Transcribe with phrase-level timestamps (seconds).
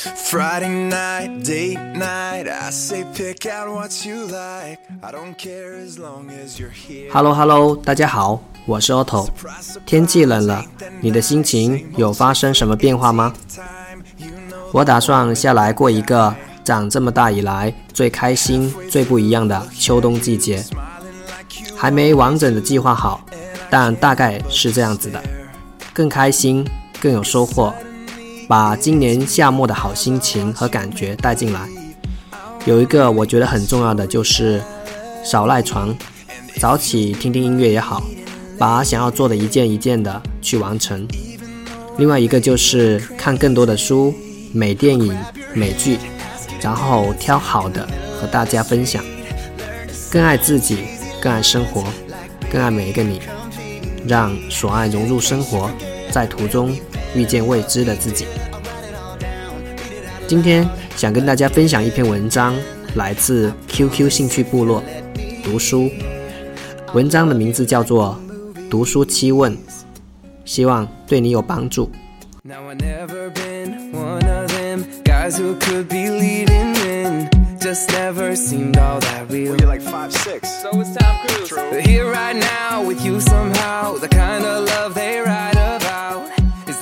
[0.00, 2.48] Friday night, date night.
[2.48, 4.78] I say pick out what you like.
[5.02, 7.12] I don't care as long as you're here.
[7.12, 9.28] Hello Hello，大家好，我是 Otto。
[9.84, 10.64] 天气冷了，
[11.02, 13.34] 你的心情有发生什么变化吗？
[14.72, 20.64] 我打算下来过一个长这么大以来最开心、最不一样的秋冬季节。
[21.76, 23.22] 还没完整的计划好，
[23.68, 25.22] 但大概是这样子的：
[25.92, 26.66] 更开心，
[27.02, 27.74] 更有收获。
[28.50, 31.68] 把今年夏末的好心情和感觉带进来。
[32.64, 34.60] 有一个我觉得很重要的就是
[35.24, 35.96] 少赖床，
[36.58, 38.02] 早起听听音乐也好，
[38.58, 41.06] 把想要做的一件一件的去完成。
[41.96, 44.12] 另外一个就是看更多的书、
[44.52, 45.16] 美电影、
[45.54, 45.96] 美剧，
[46.60, 47.88] 然后挑好的
[48.20, 49.00] 和大家分享。
[50.10, 50.78] 更爱自己，
[51.22, 51.84] 更爱生活，
[52.50, 53.20] 更爱每一个你，
[54.08, 55.70] 让所爱融入生活，
[56.10, 56.76] 在途中。
[57.14, 58.26] 遇见未知的自己。
[60.26, 62.54] 今天想跟大家分享一篇文章，
[62.94, 64.82] 来自 QQ 兴趣部落，
[65.42, 65.90] 读书。
[66.92, 68.20] 文章的名字叫做
[68.68, 69.52] 《读书七问》，
[70.44, 71.90] 希望对你有帮助。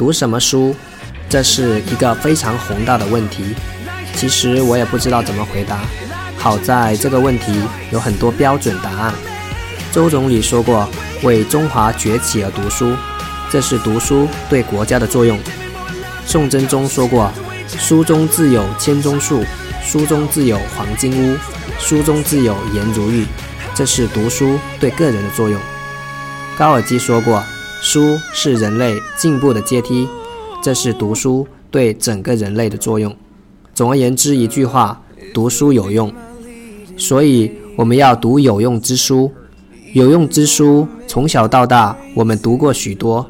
[0.00, 0.74] 读什么书？
[1.28, 3.54] 这是一个非常宏大的问题。
[4.14, 5.80] 其实我也不知道怎么回答。
[6.38, 7.60] 好在这个问题
[7.92, 9.12] 有很多标准答案。
[9.92, 10.88] 周总理说过
[11.22, 12.96] ：“为中华崛起而读书，
[13.50, 15.38] 这是读书对国家的作用。”
[16.24, 17.30] 宋真宗说过
[17.68, 19.44] ：“书中自有千钟粟，
[19.84, 21.36] 书中自有黄金屋，
[21.78, 23.26] 书中自有颜如玉。”
[23.76, 25.60] 这是读书对个人的作用。
[26.56, 27.44] 高尔基说过。
[27.80, 30.06] 书是人类进步的阶梯，
[30.62, 33.14] 这是读书对整个人类的作用。
[33.74, 35.02] 总而言之，一句话，
[35.32, 36.12] 读书有用，
[36.96, 39.32] 所以我们要读有用之书。
[39.94, 43.28] 有用之书，从小到大我们读过许多。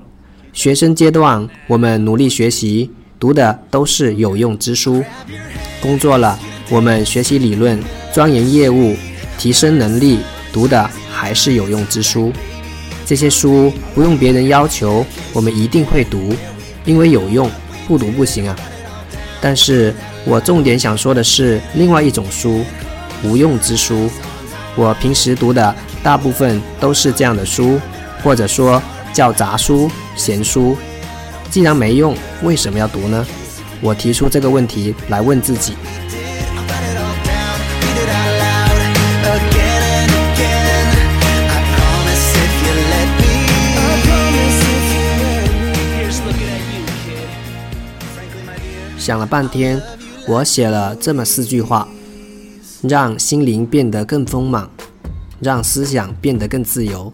[0.53, 5.03] 学生阶段，我们努力学习，读的都是有用之书。
[5.81, 6.39] 工作了，
[6.69, 7.81] 我们学习理论，
[8.13, 8.97] 钻研业务，
[9.39, 10.19] 提升能力，
[10.53, 12.33] 读的还是有用之书。
[13.11, 16.33] 这些书不用别人要求，我们一定会读，
[16.85, 17.51] 因为有用，
[17.89, 18.55] 不读不行啊。
[19.41, 19.93] 但是
[20.25, 22.65] 我重点想说的是另外一种书，
[23.25, 24.09] 无用之书。
[24.77, 27.81] 我平时读的大部分都是这样的书，
[28.23, 28.81] 或者说
[29.13, 30.77] 叫杂书、闲书。
[31.51, 33.27] 既然没用，为什么要读呢？
[33.81, 35.75] 我提出这个问题来问自己。
[49.01, 49.81] 想了半天，
[50.29, 51.89] 我写了这么四句话：
[52.83, 54.69] 让心灵变得更丰满，
[55.41, 57.11] 让思想变得更自由，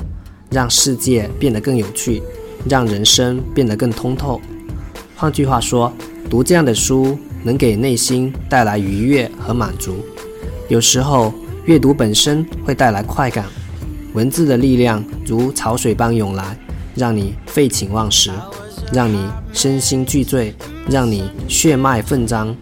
[0.51, 2.21] 让世界变得更有趣，
[2.69, 4.41] 让人生变得更通透。
[5.15, 5.93] 换句话说，
[6.29, 10.05] 读这样的书能给内心带来愉悦和满足。
[10.69, 11.33] 有时候，
[11.67, 13.47] 阅读本身会带来快感，
[14.13, 16.59] 文字的力量如潮水般涌来，
[16.97, 18.33] 让你废寝忘食。
[18.93, 19.19] 让你
[19.53, 20.55] 身心俱醉，
[20.89, 22.55] 让你血脉奋张。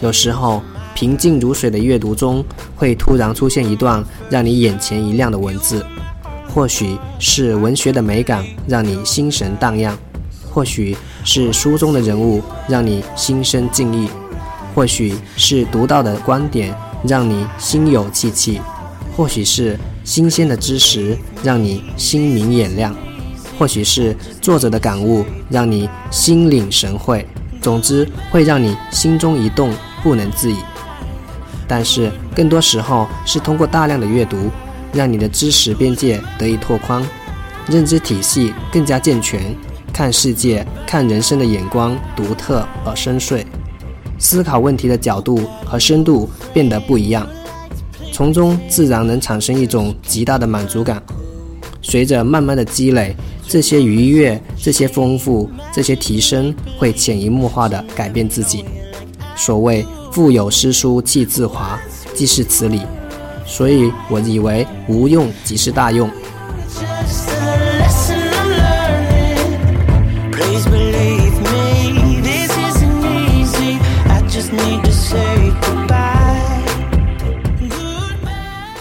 [0.00, 0.62] 有时候
[0.94, 2.44] 平静如水的阅读中，
[2.76, 5.84] 会突然出现一段让你眼前一亮的文字，
[6.52, 9.96] 或许是文学的美感让你心神荡漾，
[10.50, 14.08] 或许是书中的人物让你心生敬意，
[14.74, 16.74] 或许是读到的观点
[17.06, 18.60] 让你心有戚戚，
[19.16, 22.94] 或许是新鲜的知识让你心明眼亮。
[23.58, 27.24] 或许是作者的感悟让你心领神会，
[27.62, 29.72] 总之会让你心中一动，
[30.02, 30.56] 不能自已。
[31.68, 34.50] 但是更多时候是通过大量的阅读，
[34.92, 37.02] 让你的知识边界得以拓宽，
[37.68, 39.40] 认知体系更加健全，
[39.92, 43.44] 看世界、看人生的眼光独特而深邃，
[44.18, 47.26] 思考问题的角度和深度变得不一样，
[48.12, 51.00] 从中自然能产生一种极大的满足感。
[51.80, 53.16] 随着慢慢的积累。
[53.52, 58.64] 这些愉悦、这些丰富、这些提升，会潜移默化的改变自己。
[59.36, 61.78] 所谓“腹有诗书气自华”，
[62.16, 62.80] 即是此理。
[63.44, 66.10] 所以我以为无用即是大用。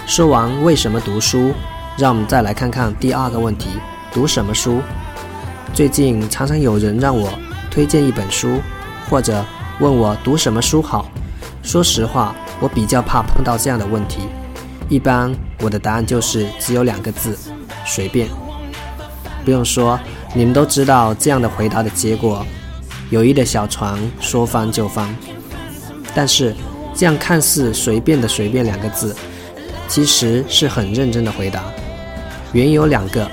[0.08, 1.52] 说完为什么读书，
[1.98, 3.68] 让我们再来看看第二个问题。
[4.14, 4.82] 读什么书？
[5.74, 7.30] 最近常常有人让我
[7.70, 8.60] 推荐一本书，
[9.10, 9.44] 或者
[9.80, 11.10] 问我读什么书好。
[11.64, 14.24] 说实话，我比较怕碰到这样的问题。
[14.90, 17.38] 一般我的答案就是只有两个字：
[17.86, 18.28] 随便。
[19.46, 19.98] 不用说，
[20.36, 22.46] 你们都知道这样的回答的结果。
[23.12, 25.16] 友谊的小船说翻就翻。
[26.14, 26.54] 但是
[26.94, 29.16] 这样看似随便的“随便”两个字，
[29.88, 31.64] 其实是很认真的回答。
[32.52, 33.26] 原因有两个。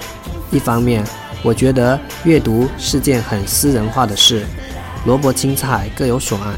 [0.51, 1.05] 一方面，
[1.43, 4.45] 我觉得阅读是件很私人化的事，
[5.05, 6.55] 萝卜青菜各有所爱。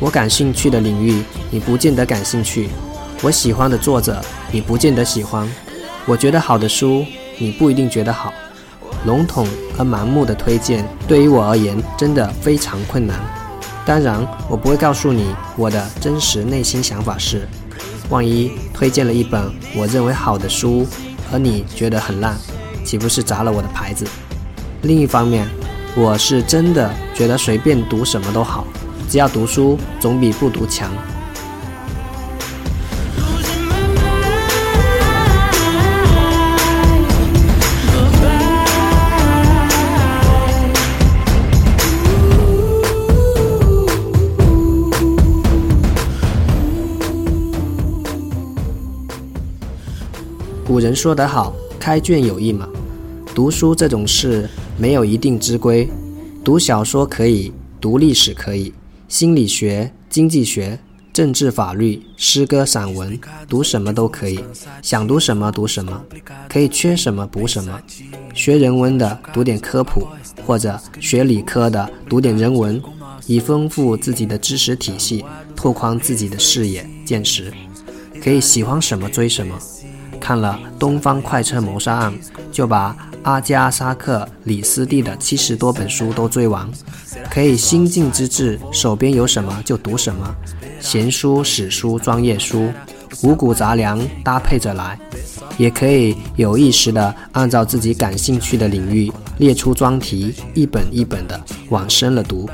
[0.00, 2.68] 我感兴趣的领域，你不见得感兴趣；
[3.22, 4.20] 我喜欢的作者，
[4.50, 5.46] 你不见得喜欢；
[6.06, 7.06] 我觉得好的书，
[7.38, 8.32] 你不一定觉得好。
[9.04, 9.46] 笼统
[9.76, 13.16] 和盲目的推荐，对于我而言真的非常困难。
[13.86, 17.48] 当然，我不会告诉你我的真实内心想法是：
[18.10, 19.40] 万一推荐了一本
[19.76, 20.86] 我认为好的书，
[21.32, 22.36] 而你觉得很烂。
[22.92, 24.04] 岂不是砸了我的牌子？
[24.82, 25.48] 另一方面，
[25.96, 28.66] 我是真的觉得随便读什么都好，
[29.08, 30.90] 只要读书总比不读强。
[50.66, 51.54] 古人说得好。
[51.80, 52.68] 开卷有益嘛？
[53.34, 55.88] 读书这种事没有一定之规，
[56.44, 57.50] 读小说可以，
[57.80, 58.74] 读历史可以，
[59.08, 60.78] 心理学、经济学、
[61.14, 63.18] 政治、法律、诗歌、散文，
[63.48, 64.38] 读什么都可以，
[64.82, 66.04] 想读什么读什么，
[66.46, 67.80] 可以缺什么补什么。
[68.34, 70.06] 学人文的读点科普，
[70.46, 72.82] 或者学理科的读点人文，
[73.26, 75.24] 以丰富自己的知识体系，
[75.56, 77.50] 拓宽自己的视野见识。
[78.22, 79.58] 可以喜欢什么追什么。
[80.20, 82.12] 看了《东方快车谋杀案》，
[82.52, 86.68] 就把阿加莎克里斯蒂的七十多本书都追完，
[87.30, 90.34] 可以心静之至，手边有什么就读什么，
[90.80, 92.72] 闲书、史书、专业书，
[93.22, 94.98] 五谷杂粮搭配着来，
[95.56, 101.40] 也可以有意识的按照自己感兴趣的领域列出专题，一本一本的
[101.70, 102.48] 往深了读。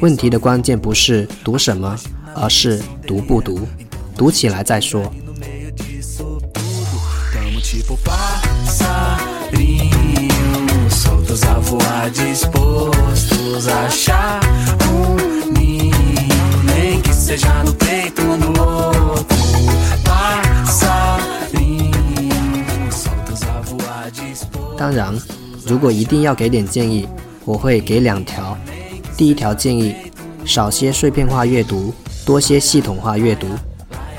[0.00, 1.96] 问题的关键不是读什么，
[2.34, 3.60] 而是读不读，
[4.16, 5.12] 读起来再说。
[24.76, 25.14] 当然，
[25.66, 27.08] 如果一定要给点建议，
[27.44, 28.56] 我会给两条。
[29.16, 29.94] 第一条建议：
[30.44, 31.94] 少些碎片化阅读，
[32.26, 33.46] 多些系统化阅读。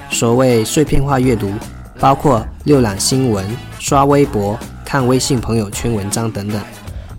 [0.10, 1.52] 所谓碎片化阅读。
[2.00, 3.46] 包括浏览新闻、
[3.80, 6.62] 刷微博、看微信朋友圈文章等等。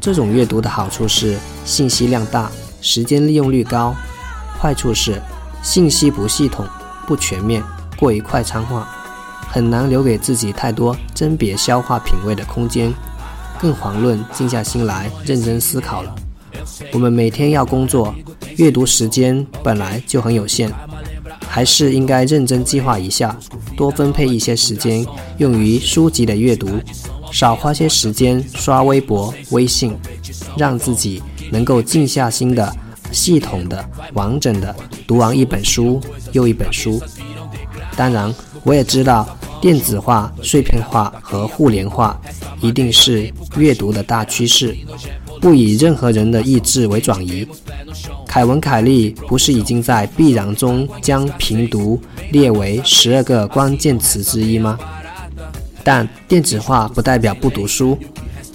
[0.05, 3.95] 这种阅读的好处是信息量大，时间利用率高；
[4.61, 5.19] 坏处是
[5.63, 6.67] 信息不系统、
[7.07, 7.63] 不全面，
[7.97, 8.87] 过于快餐化，
[9.49, 12.93] 很难留给自己太多甄别、消化、品味的空间，
[13.59, 16.15] 更遑论静下心来认真思考了。
[16.93, 18.15] 我们每天要工作，
[18.59, 20.71] 阅读时间本来就很有限。
[21.49, 23.35] 还是应该认真计划一下，
[23.75, 25.07] 多分配一些时间
[25.39, 26.69] 用于书籍的阅读，
[27.35, 29.93] 少花些时间刷微博、微信，
[30.57, 32.73] 让自己能够静下心的、
[33.11, 34.75] 系统的、完整的
[35.05, 36.01] 读完一本书
[36.31, 37.03] 又一本书。
[37.97, 42.21] 当然，我也知道电子化、碎片化和互联化
[42.61, 44.73] 一定是阅读的大趋势，
[45.41, 47.45] 不以任何人的意志为转移。
[48.29, 52.01] 凯文·凯利不是已经在必然中将评读
[52.31, 54.79] 列为十二个关键词之一吗？
[55.85, 57.99] 但电子化不代表不读书，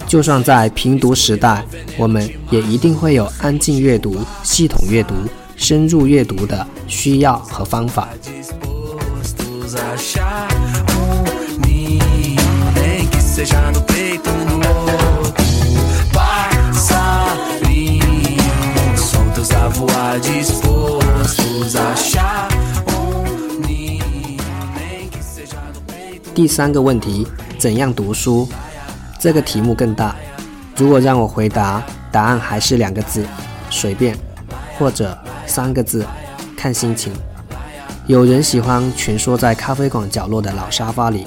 [0.06, 1.64] 就算在评读时代，
[1.96, 5.14] 我们也一定会有安静阅读、系统阅读、
[5.56, 8.08] 深入阅读的需要和方法。
[26.40, 27.26] 第三个问题：
[27.58, 28.48] 怎样读书？
[29.18, 30.16] 这个题目更大。
[30.74, 33.26] 如果让我回答，答案还是两个字：
[33.68, 34.16] 随便，
[34.78, 35.14] 或者
[35.46, 36.02] 三个字：
[36.56, 37.12] 看心情。
[38.06, 41.26] 有人喜欢蜷缩在咖啡馆角落的老沙发里，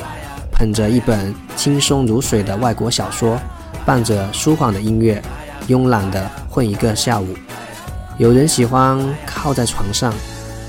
[0.51, 3.39] 捧着一本轻松如水的外国小说，
[3.85, 5.21] 伴着舒缓的音乐，
[5.67, 7.27] 慵懒地混一个下午。
[8.17, 10.11] 有人喜欢靠在床上，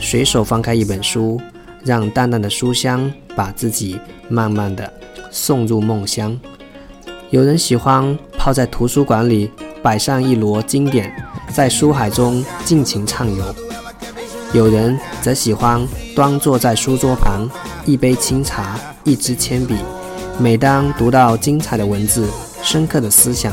[0.03, 1.41] 随手翻开一本书，
[1.83, 4.93] 让淡淡的书香把自己慢慢地
[5.31, 6.39] 送入梦乡。
[7.31, 9.51] 有人喜欢泡在图书馆里，
[9.83, 11.13] 摆上一摞经典，
[11.53, 13.45] 在书海中尽情畅游；
[14.53, 17.49] 有人则喜欢端坐在书桌旁，
[17.85, 19.77] 一杯清茶，一支铅笔。
[20.39, 22.29] 每当读到精彩的文字、
[22.63, 23.53] 深刻的思想，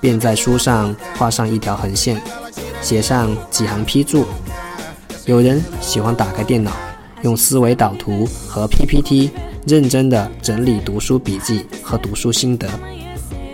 [0.00, 2.20] 便在书上画上一条横线，
[2.80, 4.24] 写上几行批注。
[5.24, 6.72] 有人喜欢打开电脑，
[7.22, 9.30] 用思维导图和 PPT
[9.66, 12.68] 认真地整理读书笔记和读书心得。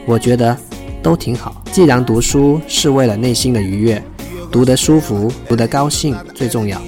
[0.05, 0.57] 我觉得
[1.03, 1.63] 都挺好。
[1.73, 4.03] 既然读书是为了内心的愉悦，
[4.51, 6.81] 读得舒服、读得高兴最重要。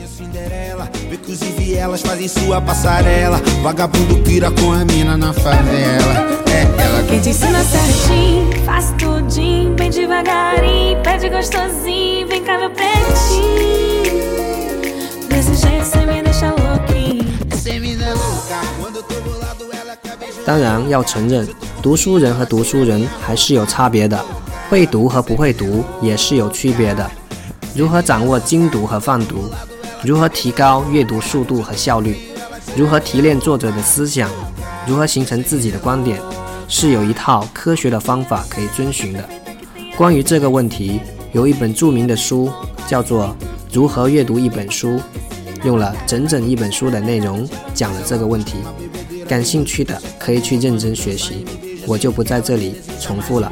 [20.44, 21.49] 当然要承认，
[21.82, 24.23] 读书人和读书人还是有差别的，
[24.68, 27.11] 会读和不会读也是有区别的。
[27.75, 29.50] 如何掌握精读和泛读？
[30.02, 32.16] 如何提高阅读速度和效率？
[32.76, 34.30] 如何提炼作者的思想？
[34.87, 36.20] 如何形成自己的观点？
[36.68, 39.28] 是有一套科学的方法可以遵循的。
[39.96, 41.00] 关于这个问题，
[41.32, 42.50] 有一本著名的书
[42.87, 43.26] 叫做
[43.73, 44.96] 《如何阅读一本书》，
[45.64, 48.59] 用了整整一本书的内容讲了这个问题。
[49.26, 51.47] 感兴趣的可以去认真学习，
[51.87, 53.50] 我就不在这里重复了。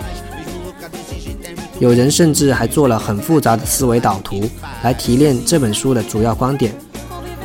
[1.80, 4.48] 有人甚至还做了很复杂的思维导图
[4.84, 6.72] 来提炼这本书的主要观点。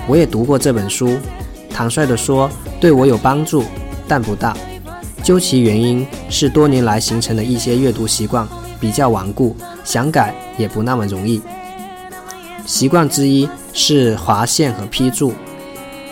[0.07, 1.17] 我也读过这本书，
[1.69, 3.63] 坦率地说，对我有帮助，
[4.07, 4.55] 但不大。
[5.23, 8.47] 究其原因，是多年来形成的一些阅读习惯
[8.79, 11.41] 比较顽固，想改也不那么容易。
[12.65, 15.31] 习惯之一是划线和批注。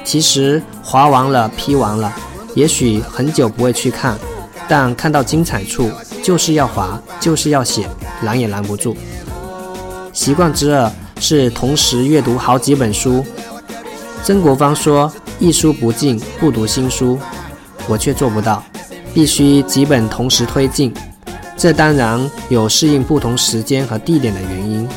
[0.03, 2.13] 其实划完了，批完了，
[2.53, 4.15] 也许很久不会去看，
[4.67, 5.89] 但看到精彩处，
[6.23, 7.89] 就是要划，就是要写，
[8.21, 8.95] 拦也拦不住。
[10.13, 13.25] 习惯之二是同时阅读好几本书。
[14.23, 17.17] 曾国藩说：“一书不进，不读新书。”
[17.89, 18.63] 我却做不到，
[19.11, 20.93] 必须几本同时推进。
[21.57, 22.19] 这当然
[22.49, 24.87] 有适应不同时间和地点的原因，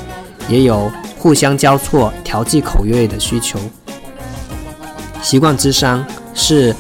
[0.48, 3.58] 也有互相交错、调剂口味的需求。
[5.22, 6.74] 习惯之三是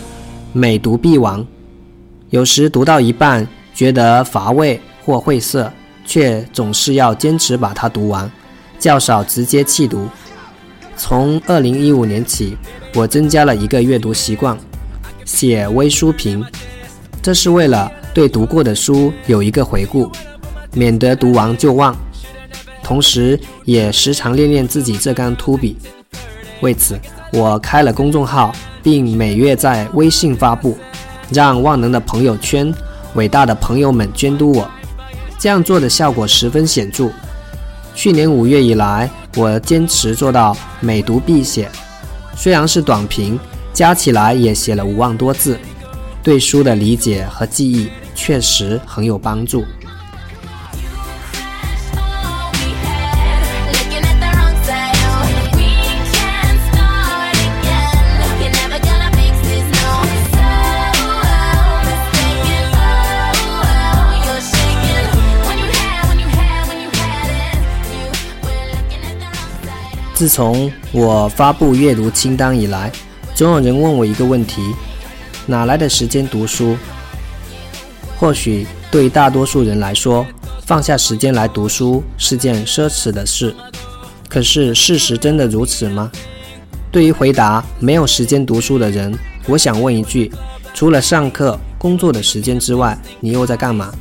[0.52, 1.44] 每读必完，
[2.30, 5.70] 有时读到一半觉得乏味或晦涩，
[6.06, 8.30] 却总是要坚持把它读完，
[8.78, 10.08] 较少直接弃读。
[10.96, 12.56] 从二零一五年起，
[12.94, 14.56] 我增加了一个阅读习惯，
[15.24, 16.44] 写微书评，
[17.22, 20.10] 这是为了对读过的书有一个回顾，
[20.72, 21.96] 免得读完就忘，
[22.88, 25.76] 同时也时常练练自己这杆秃笔。
[26.62, 26.98] 为此。
[27.30, 28.50] 我开了公众号，
[28.82, 30.78] 并每月在微信发布，
[31.30, 32.72] 让万能的朋友圈、
[33.16, 34.66] 伟大的朋友们监督我。
[35.38, 37.10] 这样做的效果十分显著。
[37.94, 41.68] 去年五月以来，我坚持做到每读必写。
[42.34, 43.38] 虽然是短评，
[43.74, 45.58] 加起来也写了五万多字，
[46.22, 49.66] 对书的理解和记忆确实很有帮助。
[70.18, 72.90] 自从我发布阅读清单以来，
[73.36, 74.74] 总有人问我一个问题：
[75.46, 76.76] 哪来的时间读书？
[78.16, 80.26] 或许对大多数人来说，
[80.66, 83.54] 放下时间来读书是件奢侈的事。
[84.28, 86.10] 可是事实真的如此吗？
[86.90, 90.32] 对于回答没有时间读书的人，我想问一句：
[90.74, 93.94] 除了上课、工作的时间之外，你又在干嘛？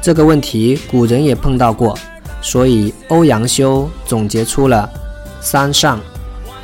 [0.00, 1.94] 这个问题古人也碰到过，
[2.40, 4.90] 所以欧阳修总结出了。
[5.40, 6.00] 三上，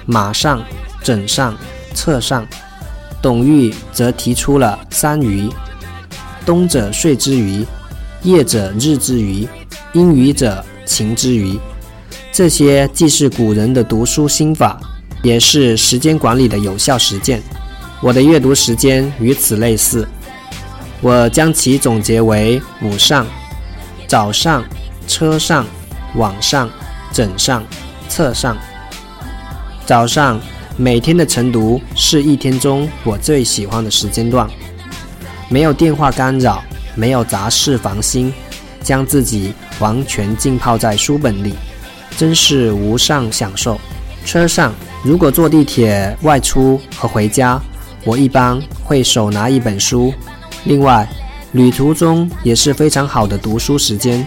[0.04, 0.62] 马上、
[1.02, 1.56] 枕上、
[1.94, 2.46] 侧上。
[3.22, 5.50] 董玉则提出了三余：
[6.44, 7.64] 冬者睡之余，
[8.22, 9.48] 夜者日之余，
[9.92, 11.58] 阴雨者晴之余。
[12.30, 14.78] 这些既是古人的读书心法，
[15.22, 17.42] 也是时间管理的有效实践。
[18.00, 20.06] 我的阅读时间与此类似，
[21.00, 23.26] 我将其总结为五上：
[24.06, 24.62] 早上、
[25.08, 25.66] 车上、
[26.14, 26.70] 网上、
[27.10, 27.64] 枕上、
[28.06, 28.56] 册上。
[29.84, 30.40] 早上
[30.76, 34.48] 每天的晨读是一天中我最喜欢的时间段，
[35.48, 36.62] 没有电话干扰，
[36.94, 38.32] 没有杂事烦心，
[38.82, 41.54] 将自己完全浸泡在书本里，
[42.16, 43.80] 真是无上享受。
[44.24, 47.60] 车上如果坐地铁外出和回家，
[48.04, 50.12] 我一般会手拿一本书。
[50.64, 51.08] 另外，
[51.52, 54.26] 旅途中也是非常好的读书时间，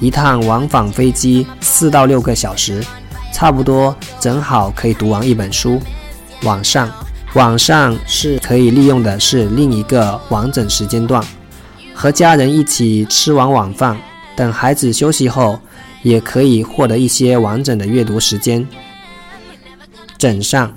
[0.00, 2.82] 一趟往返飞机四到六个小时。
[3.36, 5.78] 差不多正好可以读完一本书。
[6.44, 6.90] 晚上，
[7.34, 11.22] 晚上是可以利用的是另一个完整时间段，
[11.92, 13.94] 和家人一起吃完晚饭，
[14.34, 15.60] 等孩子休息后，
[16.02, 18.66] 也可以获得一些完整的阅读时间。
[20.16, 20.72] 枕上，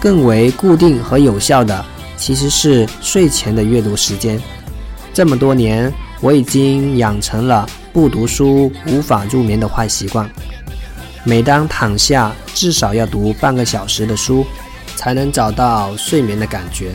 [0.00, 1.84] 更为固定和有效的
[2.16, 4.40] 其实是睡前的阅读时间。
[5.12, 10.30] 这么多年，我已经养成了不读书无法入眠的坏习惯。
[11.24, 14.44] 每当躺下，至少要读半个小时的书，
[14.96, 16.90] 才能找到睡眠的感觉。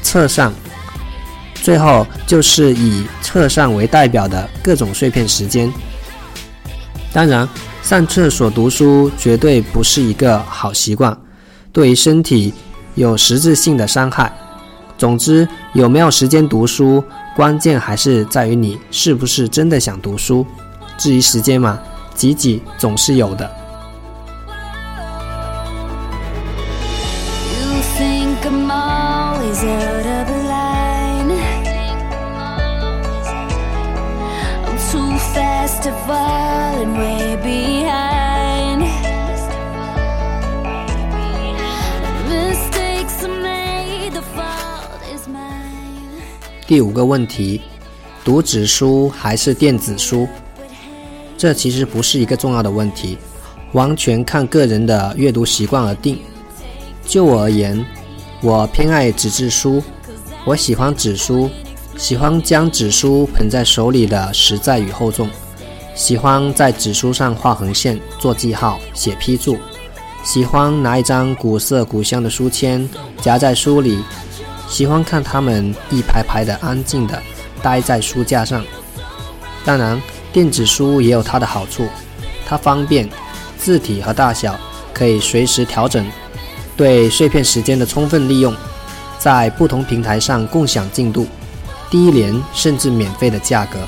[0.00, 0.52] 侧上，
[1.54, 5.72] 最后就是以侧上为代表的各种碎片时间。
[7.12, 7.48] 当然，
[7.82, 11.16] 上厕所读书绝对不是一个好习惯，
[11.72, 12.54] 对于身体
[12.94, 14.32] 有实质性的伤害。
[14.96, 17.02] 总之，有没有时间读书，
[17.34, 20.46] 关键还是在于你是不是真的想读书。
[20.96, 21.76] 至于时间嘛。
[22.20, 23.50] 挤挤总是有的。
[46.66, 47.62] 第五个问题：
[48.22, 50.28] 读纸书还是电子书？
[51.40, 53.16] 这其实不是一个重要的问题，
[53.72, 56.18] 完全看个人的阅读习惯而定。
[57.06, 57.82] 就我而言，
[58.42, 59.82] 我偏爱纸质书，
[60.44, 61.48] 我喜欢纸书，
[61.96, 65.30] 喜欢将纸书捧在手里的实在与厚重，
[65.94, 69.56] 喜欢在纸书上画横线、做记号、写批注，
[70.22, 72.86] 喜欢拿一张古色古香的书签
[73.22, 74.04] 夹在书里，
[74.68, 77.18] 喜欢看它们一排排的安静的
[77.62, 78.62] 待在书架上。
[79.64, 79.98] 当然。
[80.32, 81.88] 电子书也有它的好处，
[82.46, 83.08] 它方便，
[83.58, 84.58] 字体和大小
[84.92, 86.06] 可以随时调整，
[86.76, 88.54] 对碎片时间的充分利用，
[89.18, 91.26] 在不同平台上共享进度，
[91.90, 93.78] 低廉甚至免费的价格。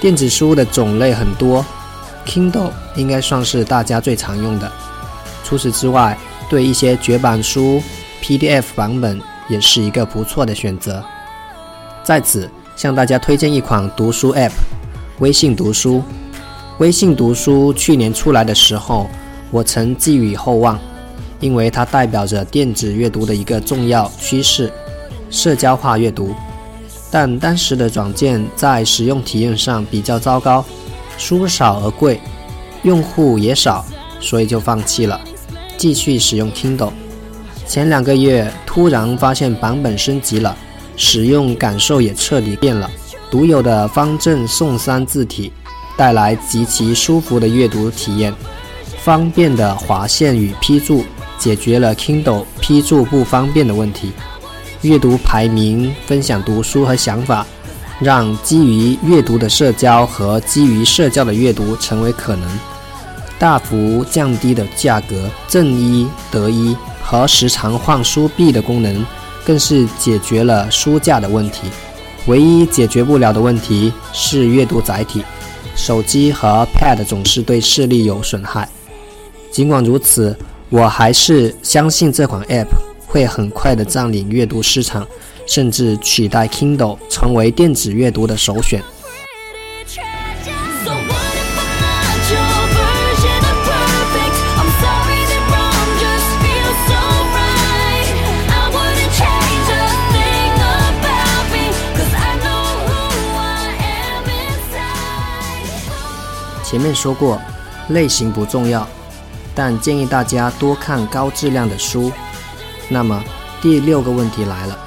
[0.00, 1.64] 电子书的种类很多
[2.24, 4.72] ，Kindle 应该算是大家最常用的。
[5.44, 6.16] 除此之外，
[6.48, 7.82] 对一些绝版书
[8.22, 11.04] ，PDF 版本也是一个不错的选择。
[12.02, 14.52] 在此向大家推荐一款读书 App。
[15.20, 16.02] 微信读书，
[16.78, 19.06] 微信读书去年出来的时候，
[19.50, 20.80] 我曾寄予厚望，
[21.40, 24.72] 因为它代表着电子阅读的一个重要趋势——
[25.28, 26.34] 社交化阅读。
[27.10, 30.64] 但当时的软件在使用体验上比较糟糕，
[31.18, 32.18] 书少而贵，
[32.82, 33.84] 用户也少，
[34.20, 35.20] 所以就放弃了，
[35.76, 36.92] 继续使用 Kindle。
[37.66, 40.56] 前两个月突然发现版本升级了，
[40.96, 42.90] 使用感受也彻底变了。
[43.30, 45.52] 独有的方正宋三字体
[45.96, 48.34] 带来极其舒服的阅读体验，
[48.98, 51.04] 方便的划线与批注
[51.38, 54.12] 解决了 Kindle 批注不方便的问题。
[54.82, 57.46] 阅读排名分享读书和想法，
[58.00, 62.48] 让基于阅读的社交和基于社交的阅读成为可能。
[63.38, 69.04] 大幅降低的价格，赠一得一和时常换书币的功能，
[69.44, 71.68] 更是解决了书架的问题。
[72.26, 75.24] 唯一解决不了的问题是阅读载体，
[75.74, 78.68] 手机和 Pad 总是对视力有损害。
[79.50, 80.36] 尽管如此，
[80.68, 82.68] 我还是相信这款 App
[83.06, 85.06] 会很快的占领阅读市场，
[85.46, 88.80] 甚至取代 Kindle 成为电子阅读的首选。
[106.70, 107.36] 前面说过，
[107.88, 108.86] 类型不重要，
[109.56, 112.12] 但建议大家多看高质量的书。
[112.88, 113.20] 那么
[113.60, 114.78] 第六个问题来了，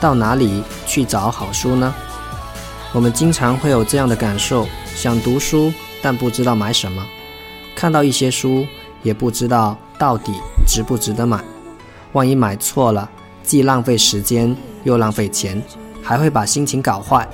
[0.00, 1.94] 到哪里去找好书呢？
[2.92, 5.72] 我们经常会有这样的感受：想读书，
[6.02, 7.04] 但不知道买什么；
[7.76, 8.66] 看到一些书，
[9.04, 10.32] 也不知道到底
[10.66, 11.40] 值不值得买。
[12.14, 13.08] 万一买错了，
[13.44, 15.62] 既浪费时间又浪费钱，
[16.02, 17.28] 还会把心情搞坏。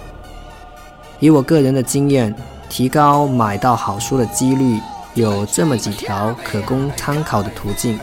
[1.20, 2.36] 以我个人的经验，
[2.74, 4.80] 提高买到好书的几率
[5.14, 7.96] 有这么几条可供参考的途径：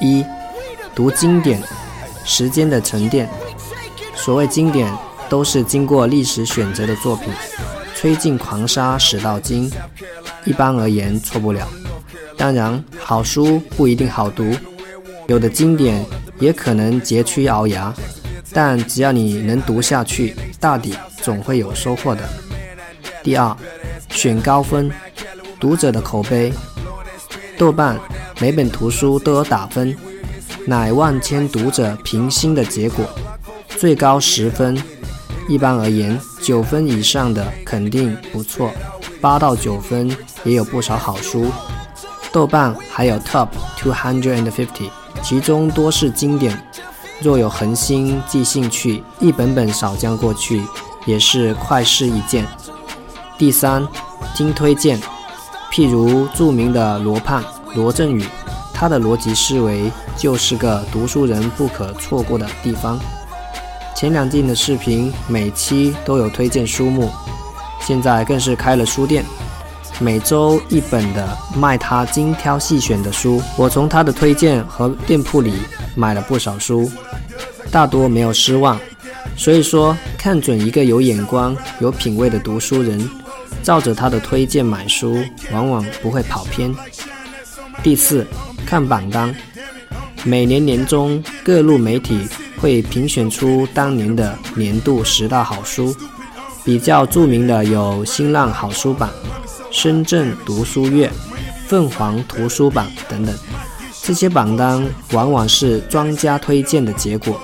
[0.00, 0.24] 一、
[0.94, 1.60] 读经典，
[2.24, 3.28] 时间的沉淀。
[4.14, 4.88] 所谓经典，
[5.28, 7.32] 都是经过历史选择的作品，
[7.96, 9.68] 吹尽狂沙始到今，
[10.44, 11.66] 一般而言错不了。
[12.36, 14.54] 当然，好书不一定好读，
[15.26, 16.06] 有的经典
[16.38, 17.92] 也可能佶屈聱牙，
[18.52, 22.22] 但只要你能读下去，大抵总会有收获的。
[23.28, 23.54] 第二，
[24.08, 24.90] 选高分，
[25.60, 26.50] 读者的口碑。
[27.58, 28.00] 豆瓣
[28.40, 29.94] 每本图书都有打分，
[30.64, 33.04] 乃万千读者评星的结果，
[33.76, 34.82] 最高十分。
[35.46, 38.72] 一般而言，九分以上的肯定不错，
[39.20, 40.10] 八到九分
[40.42, 41.52] 也有不少好书。
[42.32, 44.88] 豆瓣还有 Top Two Hundred and Fifty，
[45.22, 46.58] 其中多是经典。
[47.20, 50.62] 若有恒心即兴趣，一本本少将过去，
[51.04, 52.46] 也是快事一件。
[53.38, 53.86] 第三，
[54.34, 55.00] 经推荐，
[55.72, 57.42] 譬如著名的罗胖
[57.76, 58.24] 罗振宇，
[58.74, 62.98] 他的逻辑思维就是个读书人不可错过的地方。
[63.94, 67.08] 前两季的视频每期都有推荐书目，
[67.80, 69.24] 现在更是开了书店。
[70.00, 75.54] 每周一本的卖他精挑细选的书，我从他的推荐和店铺里
[75.94, 76.90] 买了不少书，
[77.70, 78.78] 大多没有失望。
[79.36, 83.08] 所以说，看准一个有眼光、有品位的读书人，
[83.62, 85.18] 照着他的推荐买书，
[85.52, 86.74] 往往不会跑偏。
[87.82, 88.26] 第四，
[88.66, 89.34] 看榜单，
[90.24, 92.26] 每年年中各路媒体
[92.60, 95.94] 会评选出当年的年度十大好书，
[96.64, 99.10] 比较著名的有新浪好书榜。
[99.70, 101.10] 深圳读书月、
[101.66, 103.36] 凤凰图书榜等等，
[104.02, 107.38] 这些榜单往往是专家推荐的结果，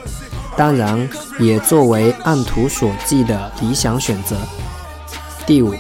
[0.56, 1.06] 当然
[1.38, 4.36] 也作为按图索骥的理想选择。
[5.46, 5.74] 第五，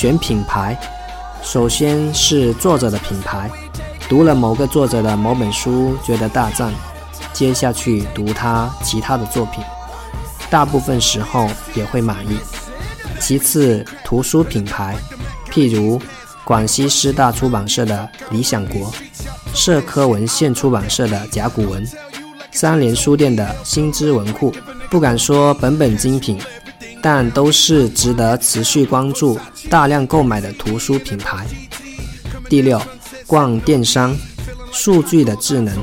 [0.00, 0.74] 选品牌，
[1.42, 3.50] 首先是作者的品牌，
[4.08, 6.72] 读了某个作者的某本书觉得大赞，
[7.34, 9.62] 接下去读他其他的作品，
[10.48, 12.38] 大部分时候也会满意。
[13.20, 14.96] 其次，图书品牌。
[15.50, 16.00] 譬如
[16.46, 18.90] 广西师大出版社的《理想国》，
[19.52, 21.86] 社科文献出版社的甲骨文，
[22.52, 24.50] 三联书店的新知文库，
[24.88, 26.40] 不敢说本本精品，
[27.02, 31.46] 但都是值得持续关注、大量购买的图书品牌。
[32.48, 32.80] 第六，
[33.26, 34.16] 逛电商，
[34.72, 35.74] 数据的智能，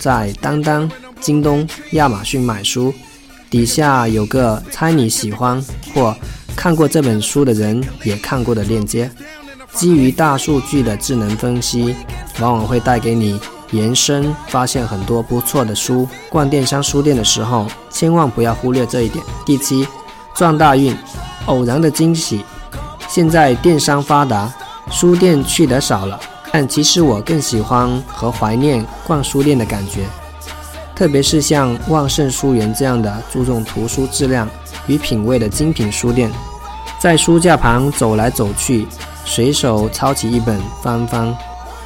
[0.00, 0.90] 在当当、
[1.20, 2.92] 京东、亚马逊买书，
[3.50, 5.62] 底下有个猜你喜欢
[5.94, 6.16] 或。
[6.56, 9.08] 看过这本书的人也看过的链接，
[9.74, 11.94] 基于大数据的智能分析，
[12.40, 13.40] 往往会带给你
[13.70, 16.08] 延伸，发现很多不错的书。
[16.28, 19.24] 逛电商书店的时候，千万不要忽略这一点。
[19.46, 19.86] 第七，
[20.38, 20.96] 撞大运，
[21.46, 22.44] 偶然的惊喜。
[23.08, 24.48] 现在电商发达，
[24.88, 26.16] 书店去得少了，
[26.52, 30.04] 但其实我更喜欢和怀念逛书店的感觉，
[30.94, 34.48] 特别是像万盛书园这样的注重图书质量
[34.86, 36.30] 与品味的精品书店。
[37.00, 38.86] 在书架旁走来走去，
[39.24, 41.36] 随手抄起一本翻翻，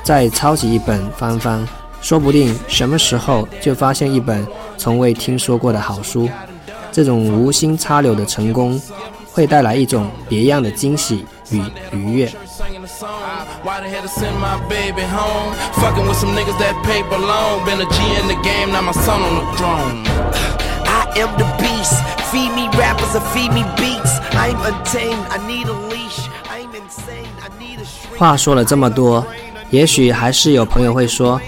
[0.03, 1.67] 再抄起一本翻翻，
[2.03, 6.29] 说不定什么时候就发现一本从未听说过的好书。
[6.93, 8.81] 这种无心插柳的成功，
[9.33, 12.31] 会带来一种别样的惊喜与愉悦。
[28.19, 29.27] 话说了这么多，
[29.71, 31.41] 也许还是有朋友会说，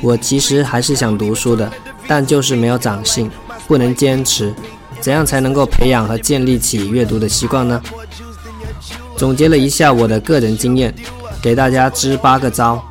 [0.00, 1.70] 我其实还是想读书的，
[2.06, 3.30] 但就是没有长性，
[3.66, 4.54] 不能坚持。
[5.00, 7.80] 怎样才能够培养和建立起阅读的习惯呢？
[9.16, 10.94] 总结了一下我的个人经验，
[11.42, 12.82] 给大家支八个招。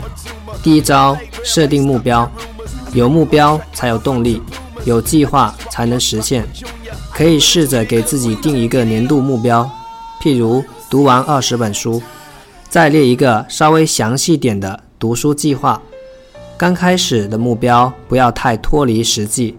[0.61, 2.29] 第一招，设定目标，
[2.93, 4.41] 有目标才有动力，
[4.83, 6.45] 有计划才能实现。
[7.11, 9.69] 可以试着给自己定一个年度目标，
[10.21, 12.01] 譬如读完二十本书，
[12.69, 15.81] 再列一个稍微详细点的读书计划。
[16.57, 19.57] 刚开始的目标不要太脱离实际，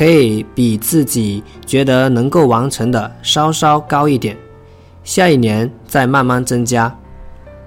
[0.00, 4.34] 可以比自己觉得能够完成的稍稍高一点，
[5.04, 6.90] 下一年再慢慢增加。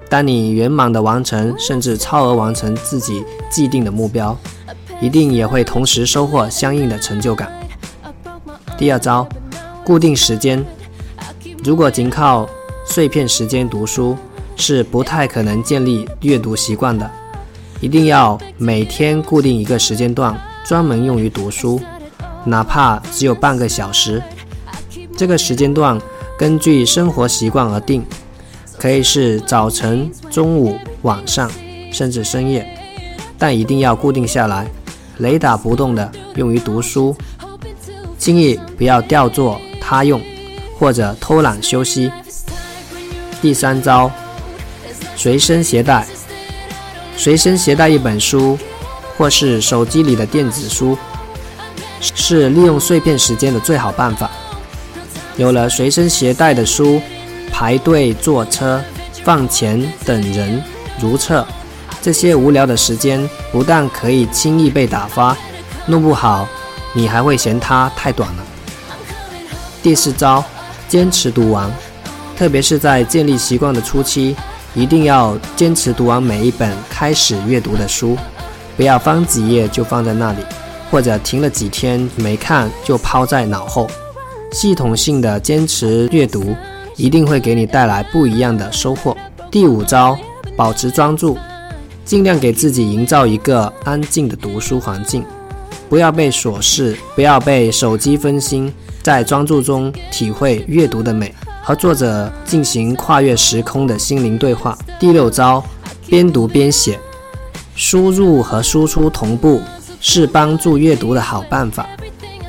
[0.08, 4.36] 当你圆满的完成，甚至超额完成自己既定的目标，
[5.00, 7.52] 一定也会同时收获相应的成就感。
[8.76, 9.28] 第二招，
[9.84, 10.60] 固定时间。
[11.62, 12.48] 如果仅靠
[12.84, 14.16] 碎片时间读书，
[14.56, 17.08] 是不太可能建立阅读习惯的。
[17.80, 21.80] 一定要每天固定一个时间段，专门用于读书，
[22.44, 24.22] 哪怕只有半个小时。
[25.16, 26.00] 这个时间段
[26.38, 28.04] 根据生活习惯而定，
[28.78, 31.50] 可以是早晨、中午、晚上，
[31.92, 32.66] 甚至深夜，
[33.38, 34.66] 但一定要固定下来，
[35.18, 37.16] 雷打不动的用于读书，
[38.18, 40.20] 轻易不要调作他用，
[40.78, 42.10] 或者偷懒休息。
[43.40, 44.10] 第三招，
[45.14, 46.06] 随身携带，
[47.16, 48.58] 随身携带一本书，
[49.16, 50.98] 或是手机里的电子书。
[52.14, 54.30] 是利用碎片时间的最好办法。
[55.36, 57.00] 有了随身携带的书，
[57.50, 58.80] 排队坐车、
[59.24, 60.62] 放钱等人
[61.00, 61.46] 如厕，
[62.02, 65.36] 这些无聊的时间不但可以轻易被打发，
[65.86, 66.46] 弄不好
[66.92, 68.44] 你还会嫌它太短了。
[69.82, 70.44] 第四招，
[70.88, 71.70] 坚持读完，
[72.36, 74.36] 特别是在建立习惯的初期，
[74.74, 78.16] 一定要坚持读完每一本开始阅读的书，
[78.76, 80.38] 不要翻几页就放在那里。
[80.94, 83.88] 或者停了几天没看就抛在脑后，
[84.52, 86.54] 系统性的坚持阅读
[86.94, 89.16] 一定会给你带来不一样的收获。
[89.50, 90.16] 第五招，
[90.54, 91.36] 保持专注，
[92.04, 95.24] 尽量给自己营造一个安静的读书环境，
[95.88, 104.78] 不要被琐事，不要被手机分心，在专注中体会阅读的美，和作者进行跨越时空的心灵对话。
[105.00, 105.60] 第六招，
[106.06, 107.00] 边读边写，
[107.74, 109.60] 输入和输出同步。
[110.06, 111.88] 是帮助阅读的好办法。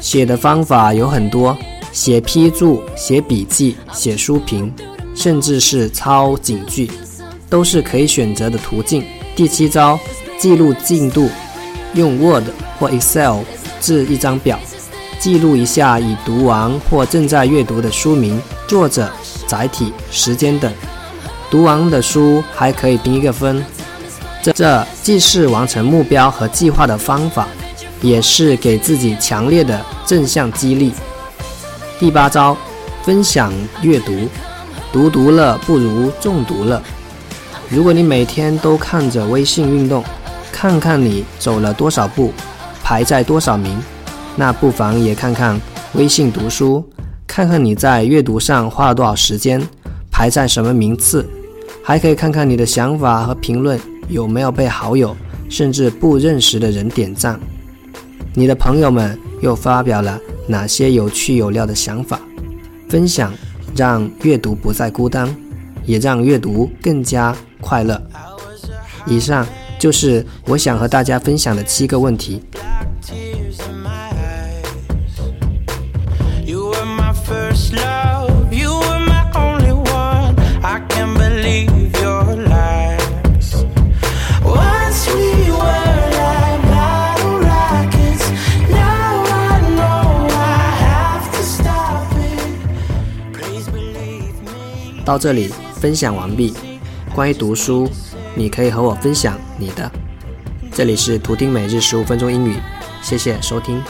[0.02, 1.58] 写的方法有很多，
[1.94, 4.72] 写批注、写笔记、写书评，
[5.15, 6.91] 甚至是抄警句，
[7.50, 9.06] 都是可以选择的途径。
[9.38, 9.98] 第七招，
[10.38, 11.30] 记录进度，
[11.94, 12.44] 用 Word
[12.78, 13.39] 或 Excel
[13.80, 14.60] 制一张表，
[15.18, 18.38] 记录一下已读完或正在阅读的书名、
[18.68, 19.10] 作者、
[19.48, 20.70] 载体、时间等。
[21.50, 23.63] 读完的书还可以评一个分。
[24.53, 27.47] 这既是完成目标和计划的方法，
[28.01, 30.91] 也是给自己强烈的正向激励。
[31.99, 32.58] 第八招，
[33.03, 34.12] 分享阅读，
[34.91, 36.81] 读读乐不如中毒乐。
[37.69, 40.03] 如果你每天都看着微信运动，
[40.51, 42.31] 看看你走了多少步，
[42.84, 43.81] 排在多少名，
[44.36, 45.60] 那不妨也看看
[45.93, 46.88] 微信读书，
[47.25, 49.62] 看看你在阅读上花了多少时间，
[50.12, 51.27] 排在什么名次，
[51.84, 53.79] 还可以看看你的想法和评论。
[54.08, 55.15] 有没有被好友
[55.50, 57.39] 甚至不认识的人点赞？
[58.34, 62.20] 你的朋友们又发表了哪些有趣有料的想法？
[62.89, 63.34] 分享
[63.76, 65.36] 让阅读不再孤单，
[65.86, 68.02] 也让阅读更加快乐。
[69.06, 69.48] 以上
[69.80, 72.41] 就是我想和大家分享的七个问题。
[77.28, 77.94] First love.
[95.06, 96.54] 到这里分享完毕。
[97.13, 97.88] 关于读书，
[98.34, 99.89] 你可以和我分享你的。
[100.74, 102.58] 这里是图听每日十五分钟英语，
[103.02, 103.82] 谢谢收听。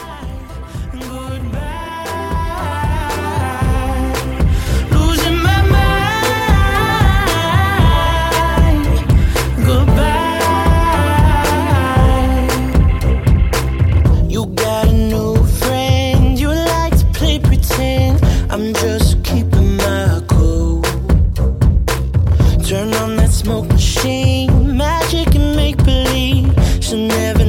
[24.44, 26.52] magic and make believe.
[26.80, 27.45] She never